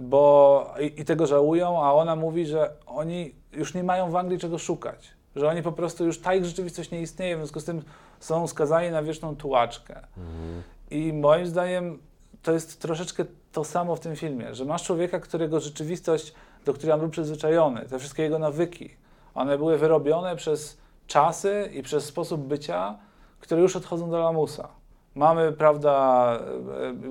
[0.00, 4.38] bo i, i, tego żałują, a ona mówi, że oni już nie mają w Anglii
[4.38, 7.64] czego szukać, że oni po prostu już ta ich rzeczywistość nie istnieje, w związku z
[7.64, 7.82] tym
[8.20, 9.96] są skazani na wieczną tułaczkę.
[9.96, 10.62] Mhm.
[10.90, 11.98] I moim zdaniem
[12.44, 16.92] to jest troszeczkę to samo w tym filmie, że masz człowieka, którego rzeczywistość, do której
[16.92, 18.90] on był przyzwyczajony, te wszystkie jego nawyki,
[19.34, 20.76] one były wyrobione przez
[21.06, 22.98] czasy i przez sposób bycia,
[23.40, 24.68] które już odchodzą do lamusa.
[25.14, 26.38] Mamy, prawda,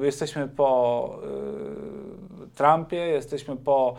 [0.02, 1.10] e, jesteśmy po
[2.43, 3.96] y, Trumpie, jesteśmy po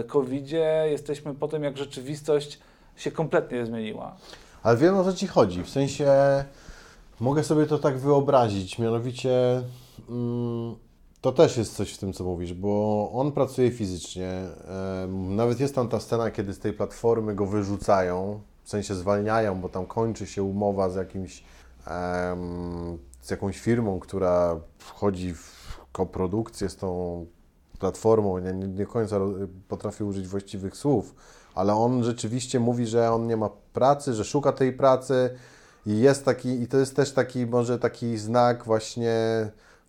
[0.00, 2.58] y, COVID-zie, jesteśmy po tym, jak rzeczywistość
[2.96, 4.16] się kompletnie zmieniła.
[4.62, 6.06] Ale wiem o co Ci chodzi, w sensie
[7.20, 9.62] mogę sobie to tak wyobrazić, mianowicie
[11.20, 14.30] to też jest coś w tym, co mówisz, bo on pracuje fizycznie.
[15.08, 19.68] Nawet jest tam ta scena, kiedy z tej platformy go wyrzucają, w sensie zwalniają, bo
[19.68, 21.44] tam kończy się umowa z jakimś
[23.20, 27.26] z jakąś firmą, która wchodzi w koprodukcję z tą
[27.78, 28.38] platformą.
[28.38, 29.20] Nie, nie, końca
[29.68, 31.14] potrafię użyć właściwych słów,
[31.54, 35.30] ale on rzeczywiście mówi, że on nie ma pracy, że szuka tej pracy
[35.86, 39.14] i jest taki, i to jest też taki, może taki znak właśnie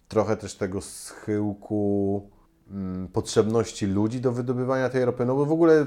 [0.07, 2.29] trochę też tego schyłku
[2.71, 5.85] mm, potrzebności ludzi do wydobywania tej ropy, no bo w ogóle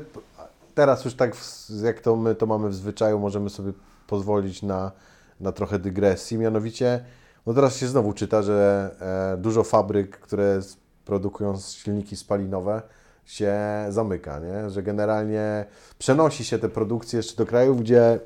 [0.75, 1.37] teraz już tak
[1.83, 3.73] jak to my to mamy w zwyczaju, możemy sobie
[4.07, 4.93] pozwolić na,
[5.41, 7.05] na trochę dygresji, mianowicie
[7.47, 8.91] no teraz się znowu czyta, że
[9.35, 10.61] e, dużo fabryk, które
[11.05, 12.83] produkują silniki spalinowe
[13.25, 13.55] się
[13.89, 14.71] zamyka, nie?
[14.71, 15.65] że generalnie
[15.99, 18.21] przenosi się te produkcje jeszcze do krajów, gdzie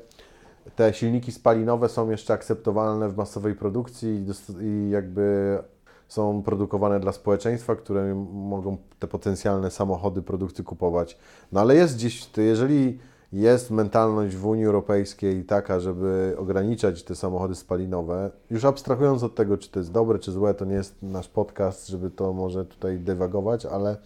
[0.75, 5.57] te silniki spalinowe są jeszcze akceptowalne w masowej produkcji i, i jakby
[6.13, 11.17] są produkowane dla społeczeństwa, które mogą te potencjalne samochody, produkty kupować.
[11.51, 12.99] No ale jest gdzieś, jeżeli
[13.31, 19.57] jest mentalność w Unii Europejskiej taka, żeby ograniczać te samochody spalinowe, już abstrahując od tego,
[19.57, 22.99] czy to jest dobre, czy złe, to nie jest nasz podcast, żeby to może tutaj
[22.99, 23.97] dywagować, ale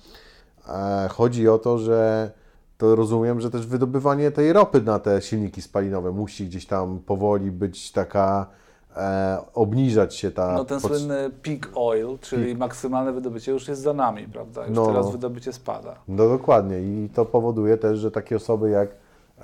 [0.69, 2.31] e, chodzi o to, że
[2.77, 7.51] to rozumiem, że też wydobywanie tej ropy na te silniki spalinowe musi gdzieś tam powoli
[7.51, 8.47] być taka
[8.95, 10.53] e, obniżać się ta...
[10.53, 12.57] No ten słynny peak oil, czyli peak.
[12.57, 14.67] maksymalne wydobycie już jest za nami, prawda?
[14.67, 15.95] Już no, teraz wydobycie spada.
[16.07, 18.89] No dokładnie i to powoduje też, że takie osoby jak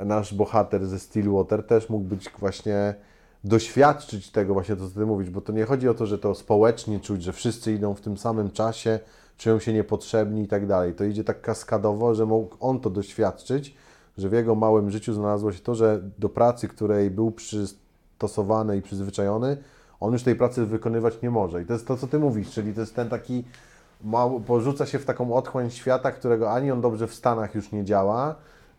[0.06, 2.96] nasz bohater ze Stillwater też mógł być właśnie
[3.44, 6.36] doświadczyć tego właśnie, to co Ty mówisz, bo to nie chodzi o to, że to
[6.36, 9.00] społecznie czuć, że wszyscy idą w tym samym czasie,
[9.38, 10.94] czują się niepotrzebni i tak dalej.
[10.94, 13.76] To idzie tak kaskadowo, że mógł on to doświadczyć,
[14.18, 17.66] że w jego małym życiu znalazło się to, że do pracy, której był przy
[18.28, 19.58] stosowany i przyzwyczajony,
[20.00, 21.62] on już tej pracy wykonywać nie może.
[21.62, 23.44] I to jest to, co Ty mówisz, czyli to jest ten taki,
[24.04, 27.84] mało, porzuca się w taką otchłań świata, którego ani on dobrze w Stanach już nie
[27.84, 28.36] działa,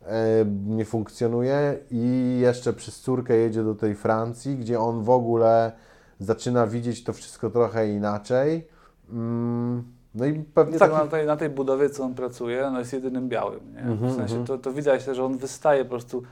[0.06, 5.72] e, nie funkcjonuje i jeszcze przez córkę jedzie do tej Francji, gdzie on w ogóle
[6.20, 8.68] zaczyna widzieć to wszystko trochę inaczej.
[9.10, 12.92] Mm, no i pewnie tak, na, tej, na tej budowie, co on pracuje, no jest
[12.92, 13.60] jedynym białym.
[13.74, 13.82] Nie?
[13.82, 14.46] W mhm, sensie mhm.
[14.46, 16.22] to, to widać, że on wystaje po prostu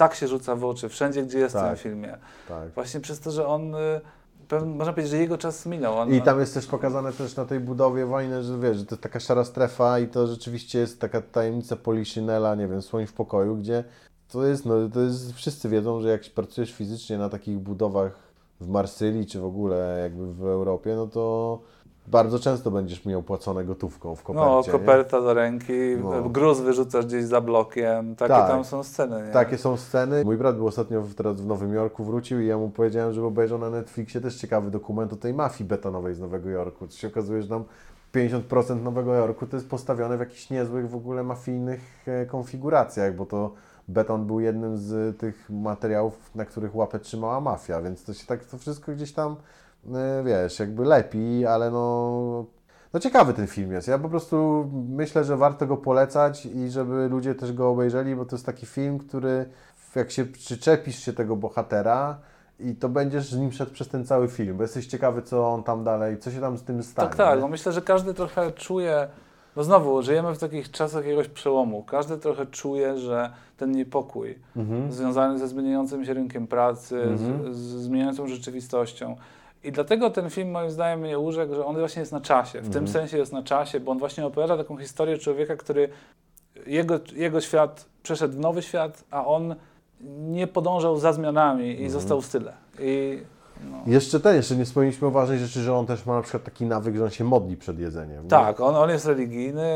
[0.00, 2.18] tak się rzuca w oczy, wszędzie, gdzie jest tak, w tym tak, filmie.
[2.48, 2.70] Tak.
[2.70, 4.00] Właśnie przez to, że on, y,
[4.66, 5.98] można powiedzieć, że jego czas minął.
[5.98, 8.94] On, I tam jest też pokazane też na tej budowie wojny, że wiesz, że to
[8.94, 13.12] jest taka szara strefa i to rzeczywiście jest taka tajemnica Poliszynela, nie wiem, Słoń w
[13.12, 13.84] pokoju, gdzie
[14.28, 18.12] to jest, no, to jest, wszyscy wiedzą, że jak pracujesz fizycznie na takich budowach
[18.60, 21.58] w Marsylii, czy w ogóle jakby w Europie, no to
[22.10, 24.50] bardzo często będziesz miał płacone gotówką w kopercie.
[24.50, 24.72] No, nie?
[24.72, 26.28] koperta do ręki, No.
[26.28, 28.48] gruz wyrzucasz gdzieś za blokiem, takie Tak.
[28.48, 29.32] tam są sceny, nie?
[29.32, 30.24] Takie są sceny.
[30.24, 33.26] Mój brat był ostatnio w, teraz w Nowym Jorku, wrócił i ja mu powiedziałem, żeby
[33.26, 36.86] obejrzał na Netflixie też ciekawy dokument o tej mafii betonowej z Nowego Jorku.
[36.86, 37.64] To się okazuje, że tam
[38.14, 43.26] 50% Nowego Jorku to jest postawione w jakichś niezłych w ogóle mafijnych e, konfiguracjach, bo
[43.26, 43.52] to
[43.88, 48.44] beton był jednym z tych materiałów, na których łapę trzymała mafia, więc to się tak,
[48.44, 49.36] to wszystko gdzieś tam,
[50.24, 52.44] wiesz, jakby lepi, ale no...
[52.92, 53.88] No ciekawy ten film jest.
[53.88, 58.24] Ja po prostu myślę, że warto go polecać i żeby ludzie też go obejrzeli, bo
[58.24, 59.44] to jest taki film, który
[59.94, 62.18] jak się przyczepisz się tego bohatera
[62.60, 65.62] i to będziesz z nim szedł przez ten cały film, bo jesteś ciekawy, co on
[65.62, 67.08] tam dalej, co się tam z tym stanie.
[67.08, 67.40] Tak, tak.
[67.40, 69.08] No myślę, że każdy trochę czuje,
[69.56, 71.82] bo znowu żyjemy w takich czasach jakiegoś przełomu.
[71.84, 74.92] Każdy trochę czuje, że ten niepokój Mhm.
[74.92, 77.54] związany ze zmieniającym się rynkiem pracy, Mhm.
[77.54, 79.16] z, z zmieniającą rzeczywistością.
[79.64, 82.58] I dlatego ten film moim zdaniem mnie urzekł, że on właśnie jest na czasie.
[82.60, 82.88] W tym Mhm.
[82.88, 85.88] sensie jest na czasie, bo on właśnie opowiada taką historię człowieka, który
[86.66, 89.54] jego, jego świat przeszedł w nowy świat, a on
[90.30, 91.90] nie podążał za zmianami i Mhm.
[91.90, 92.52] został w tyle.
[92.78, 93.22] I
[93.70, 93.76] no.
[93.86, 96.66] Jeszcze ten, jeszcze nie wspomnieliśmy o ważnej rzeczy, że on też ma na przykład taki
[96.66, 98.22] nawyk, że on się modli przed jedzeniem.
[98.22, 98.28] nie?
[98.30, 99.70] Tak, on, on jest religijny.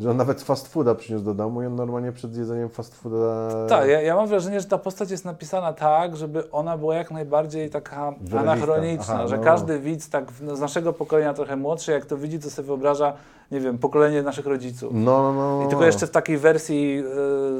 [0.00, 3.50] Że on nawet fast fooda przyniósł do domu i on normalnie przed jedzeniem fast fooda...
[3.68, 7.10] Tak, ja, ja mam wrażenie, że ta postać jest napisana tak, żeby ona była jak
[7.10, 9.42] najbardziej taka anachroniczna, Aha, że no.
[9.42, 13.12] każdy widz tak z naszego pokolenia trochę młodszy, jak to widzi, to sobie wyobraża,
[13.50, 14.92] nie wiem, pokolenie naszych rodziców.
[14.94, 15.60] No, no, no.
[15.60, 15.70] I no.
[15.70, 17.02] tylko jeszcze w takiej wersji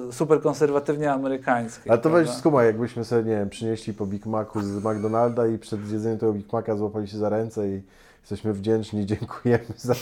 [0.08, 1.92] e, super konserwatywnie amerykańskiej.
[1.92, 5.58] Ale to weź skumaj, jakbyśmy sobie, nie wiem, przynieśli po Big Macu z McDonalda i
[5.58, 7.82] przed jedzeniem tego Big Maca złapali się za ręce i
[8.20, 9.94] jesteśmy wdzięczni, dziękujemy za,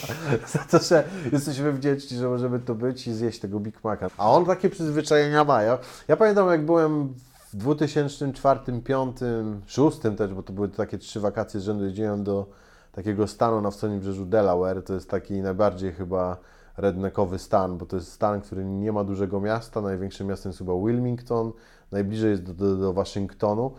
[0.46, 4.10] za to, że jesteśmy wdzięczni, że możemy to być i zjeść tego Big Maca.
[4.18, 5.62] A on takie przyzwyczajenia ma.
[5.62, 7.14] Ja, ja pamiętam, jak byłem
[7.52, 12.46] w 2004, 2005, 2006 też, bo to były takie trzy wakacje z rzędu, jeździłem do
[12.92, 16.37] takiego stanu na wschodnim brzeżu Delaware, to jest taki najbardziej chyba
[16.76, 20.72] redneckowy stan, bo to jest stan, który nie ma dużego miasta, największym miastem jest chyba
[20.87, 21.52] Wilmington,
[21.92, 23.70] najbliżej jest do, do, do Waszyngtonu,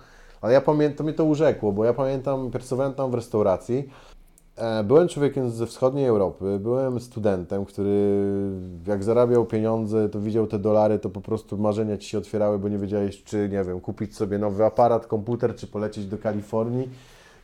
[0.41, 3.89] ale ja pamiętam, mnie to urzekło, bo ja pamiętam, pracowałem tam w restauracji,
[4.55, 8.17] e, byłem człowiekiem ze wschodniej Europy, byłem studentem, który
[8.87, 12.69] jak zarabiał pieniądze, to widział te dolary, to po prostu marzenia Ci się otwierały, bo
[12.69, 16.89] nie wiedziałeś, czy, nie wiem, kupić sobie nowy aparat, komputer, czy polecieć do Kalifornii,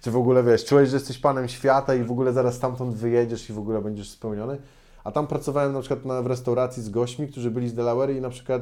[0.01, 3.49] czy w ogóle, wiesz, czułeś, że jesteś panem świata i w ogóle zaraz stamtąd wyjedziesz
[3.49, 4.57] i w ogóle będziesz spełniony.
[5.03, 8.21] A tam pracowałem na przykład na, w restauracji z gośćmi, którzy byli z Delaware i
[8.21, 8.62] na przykład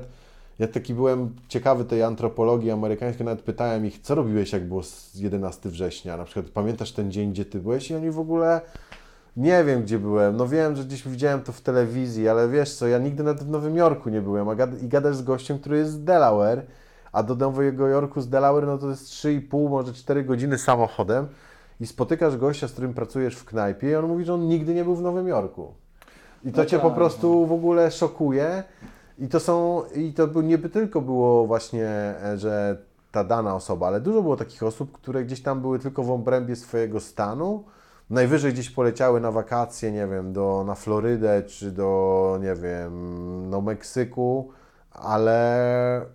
[0.60, 5.16] ja taki byłem ciekawy tej antropologii amerykańskiej, nawet pytałem ich, co robiłeś jak było z
[5.16, 7.92] 11 września, na przykład pamiętasz ten dzień, gdzie ty byłeś?
[7.92, 8.62] I oni w ogóle
[9.38, 12.88] nie wiem, gdzie byłem, no wiem, że gdzieś widziałem to w telewizji, ale wiesz co,
[12.88, 15.78] ja nigdy nawet w Nowym Jorku nie byłem, a gad- i gadasz z gościem, który
[15.78, 16.62] jest z Delaware,
[17.18, 21.28] a do Nowego Jorku z Delaware, no to jest 3,5, może 4 godziny samochodem
[21.80, 24.84] i spotykasz gościa, z którym pracujesz w knajpie i on mówi, że on nigdy nie
[24.84, 25.74] był w Nowym Jorku.
[26.44, 28.64] I to No cię tak, po prostu w ogóle szokuje.
[29.20, 31.86] I to są, i to nie tylko było właśnie,
[32.24, 32.78] e, że
[33.12, 36.56] ta dana osoba, ale dużo było takich osób, które gdzieś tam były tylko w obrębie
[36.56, 37.64] swojego stanu.
[38.10, 43.62] Najwyżej gdzieś poleciały na wakacje, nie wiem, do, na Florydę czy do, nie wiem, no
[43.62, 44.52] Meksyku,
[44.98, 46.06] ale y,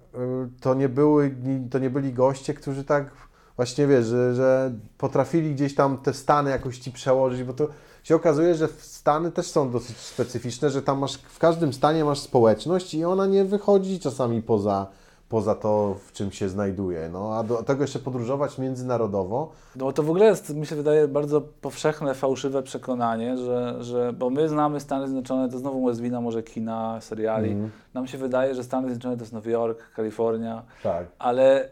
[0.60, 1.34] to nie były,
[1.70, 3.10] to nie byli goście, którzy tak
[3.56, 7.68] właśnie wiesz, że, że potrafili gdzieś tam te stany jakoś ci przełożyć, bo to
[8.02, 8.68] się okazuje, że
[9.02, 13.26] Stany też są dosyć specyficzne, że tam masz, w każdym stanie masz społeczność i ona
[13.26, 14.86] nie wychodzi czasami poza,
[15.32, 17.08] poza to, w czym się znajduje.
[17.12, 19.52] No, a do tego jeszcze podróżować międzynarodowo.
[19.76, 24.30] No to w ogóle jest, mi się wydaje, bardzo powszechne, fałszywe przekonanie, że, że bo
[24.30, 27.50] my znamy Stany Zjednoczone, to znowu jest wina może kina, seriali.
[27.50, 27.70] Mhm.
[27.94, 31.06] Nam się wydaje, że Stany Zjednoczone to jest Nowy Jork, Kalifornia, Tak.
[31.18, 31.68] ale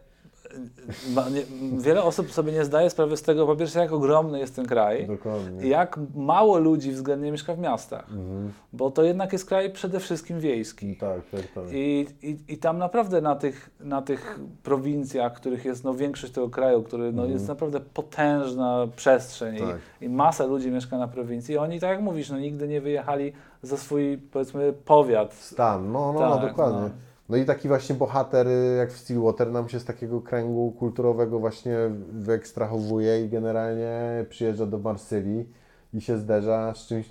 [1.78, 5.06] wiele osób sobie nie zdaje sprawy z tego, po pierwsze, jak ogromny jest ten kraj
[5.06, 5.66] Dokładnie.
[5.66, 8.52] i jak mało ludzi względnie mieszka w miastach, Mhm.
[8.72, 10.96] bo to jednak jest kraj przede wszystkim wiejski.
[10.96, 11.64] Tak, tak, tak.
[11.72, 16.48] I, i, I tam naprawdę na tych, na tych prowincjach, których jest no, większość tego
[16.48, 19.70] kraju, który no, jest naprawdę potężna przestrzeń Mhm.
[19.72, 19.80] Tak.
[20.00, 23.32] i, i masa ludzi mieszka na prowincji, oni, tak jak mówisz, no, nigdy nie wyjechali
[23.62, 25.34] za swój, powiedzmy, powiat.
[25.34, 26.80] Stan, no, no, no Tak, dokładnie.
[26.80, 26.90] no.
[27.30, 27.36] No.
[27.36, 31.76] i taki właśnie bohater y, jak w Stillwater nam się z takiego kręgu kulturowego właśnie
[32.12, 35.48] wyekstrahowuje i generalnie przyjeżdża do Marsylii
[35.94, 37.10] i się zderza z czymś,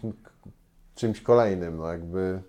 [0.96, 2.42] czymś kolejnym, no jakby...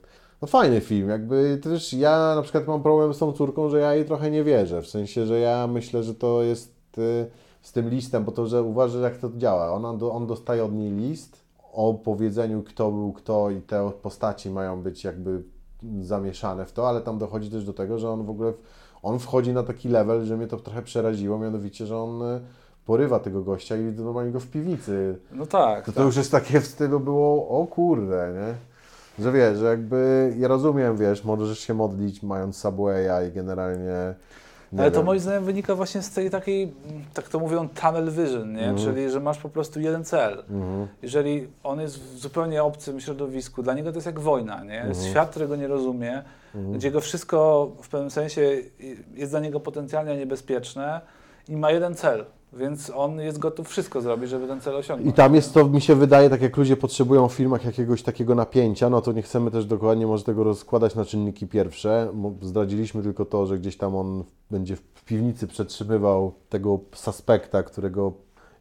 [0.43, 3.95] No fajny film, jakby też ja na przykład mam problem z tą córką, że ja
[3.95, 7.27] jej trochę nie wierzę, w sensie, że ja myślę, że to jest y,
[7.63, 10.91] z tym listem, bo to, że uważasz jak to działa, Ona, on dostaje od niej
[10.91, 11.41] list
[11.73, 15.43] o powiedzeniu kto był kto i te postaci mają być jakby
[16.01, 18.53] zamieszane w to, ale tam dochodzi też do tego, że on w ogóle
[19.03, 22.41] on wchodzi na taki level, że mnie to trochę przeraziło, mianowicie, że on y,
[22.87, 25.19] porywa tego gościa i normalnie go w piwnicy.
[25.33, 25.85] No tak.
[25.85, 26.07] To, to tak.
[26.07, 28.71] już jest takie w stylu było, o kurde, nie?
[29.25, 34.15] Że wiesz, że jakby, ja rozumiem, wiesz, możesz się modlić mając Subwaya i generalnie...
[34.73, 36.73] nie Ale to moim zdaniem wynika właśnie z tej takiej,
[37.15, 38.69] tak to mówią, tunnel vision, nie?
[38.69, 38.77] Mhm.
[38.79, 40.33] Czyli, że masz po prostu jeden cel.
[40.51, 40.87] Mhm.
[41.03, 44.75] Jeżeli on jest w zupełnie obcym środowisku, dla niego to jest jak wojna, nie?
[44.75, 45.11] Jest Mhm.
[45.11, 46.23] świat, którego nie rozumie,
[46.75, 48.43] gdzie go wszystko w pewnym sensie
[49.15, 51.01] jest dla niego potencjalnie niebezpieczne
[51.49, 55.11] i ma jeden cel, więc on jest gotów wszystko zrobić, żeby ten cel osiągnąć.
[55.11, 58.35] I tam jest to, mi się wydaje, tak jak ludzie potrzebują w filmach jakiegoś takiego
[58.35, 62.13] napięcia, no to nie chcemy też dokładnie może tego rozkładać na czynniki pierwsze.
[62.43, 68.13] Zdradziliśmy tylko to, że gdzieś tam on będzie w piwnicy przetrzymywał tego suspekta, którego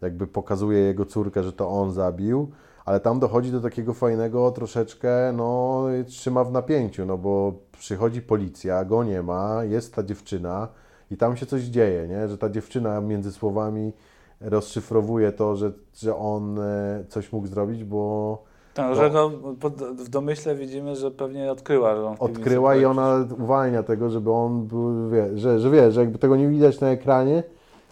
[0.02, 2.52] jakby pokazuje jego córkę, że to on zabił,
[2.86, 8.86] ale tam dochodzi do takiego fajnego troszeczkę, no trzyma w napięciu, no bo przychodzi policja,
[8.86, 10.68] go nie ma, jest ta dziewczyna
[11.12, 12.28] i tam się coś dzieje, nie?
[12.28, 13.94] że ta dziewczyna między słowami
[14.42, 18.44] rozszyfrowuje to, że, że on e, coś mógł zrobić, bo
[18.74, 19.12] Tak, że
[19.60, 24.32] pod, w domyśle widzimy, że pewnie odkryła, że on odkryła i ona uwalnia tego, żeby
[24.32, 27.44] on był, wie, że, że wiesz, że jakby tego nie widać na ekranie,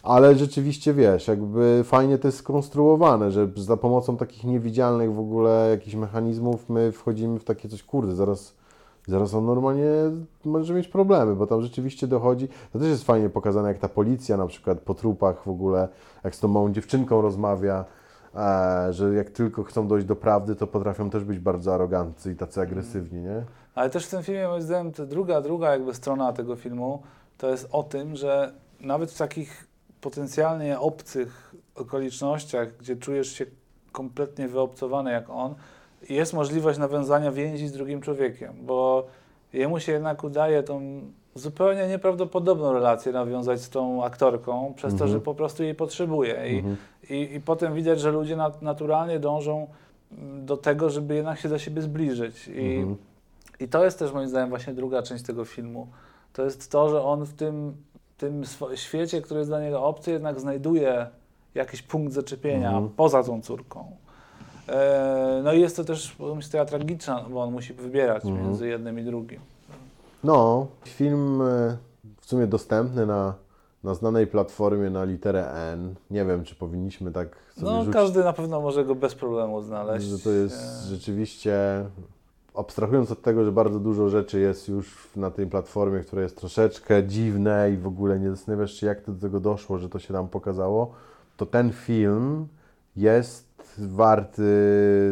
[0.03, 5.67] ale rzeczywiście wiesz, jakby fajnie to jest skonstruowane, że za pomocą takich niewidzialnych w ogóle
[5.71, 8.55] jakichś mechanizmów my wchodzimy w takie coś, kurde, zaraz,
[9.07, 9.91] zaraz on normalnie
[10.45, 14.37] może mieć problemy, bo tam rzeczywiście dochodzi, to też jest fajnie pokazane, jak ta policja
[14.37, 15.87] na przykład po trupach w ogóle,
[16.23, 17.85] jak z tą małą dziewczynką rozmawia,
[18.35, 22.35] e, że jak tylko chcą dojść do prawdy, to potrafią też być bardzo aroganccy i
[22.35, 23.43] tacy agresywni, nie?
[23.75, 27.01] Ale też w tym filmie, moim zdaniem, ta druga, druga jakby strona tego filmu
[27.37, 29.67] to jest o tym, że nawet w takich
[30.01, 33.45] potencjalnie obcych okolicznościach, gdzie czujesz się
[33.91, 35.55] kompletnie wyobcowany jak on,
[36.09, 39.07] jest możliwość nawiązania więzi z drugim człowiekiem, bo
[39.53, 40.81] jemu się jednak udaje tą
[41.35, 45.11] zupełnie nieprawdopodobną relację nawiązać z tą aktorką, przez to, Mhm.
[45.11, 46.49] że po prostu jej potrzebuje.
[46.51, 46.77] I, Mhm.
[47.09, 49.67] i, i potem widać, że ludzie nat- naturalnie dążą
[50.11, 52.47] mm, do tego, żeby jednak się do siebie zbliżyć.
[52.47, 52.95] I, Mhm.
[53.59, 55.87] i to jest też moim zdaniem właśnie druga część tego filmu.
[56.33, 57.73] To jest to, że on w tym,
[58.17, 58.43] tym
[58.75, 61.07] świecie, który jest dla niego obcy, jednak znajduje
[61.55, 62.89] jakiś punkt zaczepienia Mhm.
[62.89, 63.91] poza tą córką.
[64.69, 68.43] E, no i jest to też historia tragiczna, bo on musi wybierać Mhm.
[68.45, 69.39] między jednym i drugim.
[70.23, 71.77] No, film e,
[72.21, 73.33] w sumie dostępny na,
[73.83, 75.95] na znanej platformie na literę N.
[76.11, 79.61] Nie wiem, czy powinniśmy tak sobie No rzucić, każdy na pewno może go bez problemu
[79.61, 80.05] znaleźć.
[80.05, 81.85] że to jest E, rzeczywiście,
[82.55, 87.03] abstrahując od tego, że bardzo dużo rzeczy jest już na tej platformie, które jest troszeczkę
[87.03, 90.13] dziwne i w ogóle nie zastanawiasz się, jak to do tego doszło, że to się
[90.13, 90.91] tam pokazało,
[91.37, 92.47] to ten film
[92.95, 93.46] jest
[93.79, 94.43] warty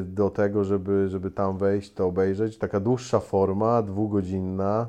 [0.05, 2.57] do tego, żeby, żeby tam wejść, to obejrzeć.
[2.57, 4.87] Taka dłuższa forma, dwugodzinna,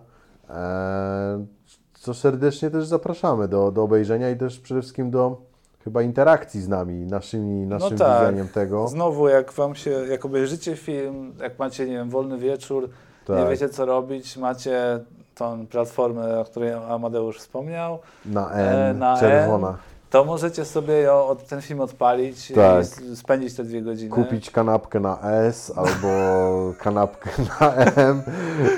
[0.50, 1.46] e,
[1.94, 5.36] co serdecznie też zapraszamy do, do obejrzenia i też przede wszystkim do
[5.84, 8.20] chyba interakcji z nami, naszymi, naszym tak.
[8.20, 8.88] widzeniem tego.
[8.88, 12.82] Znowu, jak wam się, jak obejrzycie film, jak macie, nie wiem, wolny wieczór,
[13.28, 13.48] nie Tak.
[13.50, 15.00] wiecie co robić, macie
[15.34, 19.76] tą platformę, o której Amadeusz wspomniał, Na E, N, na czerwona.
[20.16, 22.84] To możecie sobie ją, ten film odpalić Tak.
[23.12, 24.10] i spędzić te dwie godziny.
[24.10, 26.08] Kupić kanapkę na S albo
[26.84, 28.22] kanapkę na M,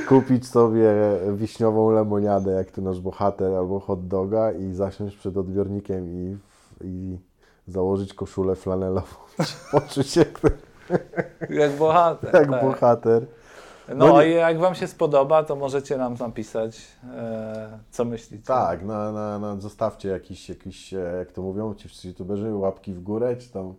[0.09, 0.95] kupić sobie
[1.33, 6.37] wiśniową lemoniadę, jak to nasz bohater, albo hot doga i zasiąść przed odbiornikiem i,
[6.85, 7.19] i
[7.69, 9.17] założyć koszulę flanelową.
[9.73, 10.41] Poczuć się jak,
[11.51, 12.35] Jak bohater.
[12.41, 12.63] jak tak.
[12.63, 13.27] bohater.
[13.89, 16.79] No, No nie- i jak wam się spodoba, to możecie nam napisać,
[17.17, 18.45] e, co myślicie.
[18.47, 22.95] Tak, na, na, na, zostawcie jakiś, jakiś, e, jak to mówią ci wszyscy youtuberzy, łapki
[22.95, 23.75] w górę, czy tam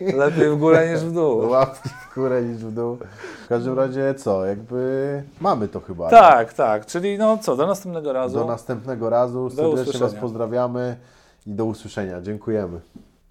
[0.00, 1.38] Lepiej w górę niż w dół.
[1.50, 2.98] łapki w górę niż w dół.
[3.44, 6.10] W każdym razie co, jakby mamy to chyba.
[6.10, 6.86] Tak, tak.
[6.86, 8.38] Czyli no co, do następnego razu.
[8.38, 9.50] Do następnego razu.
[9.50, 10.96] Serdecznie Was pozdrawiamy
[11.46, 12.20] i do usłyszenia.
[12.22, 12.80] Dziękujemy.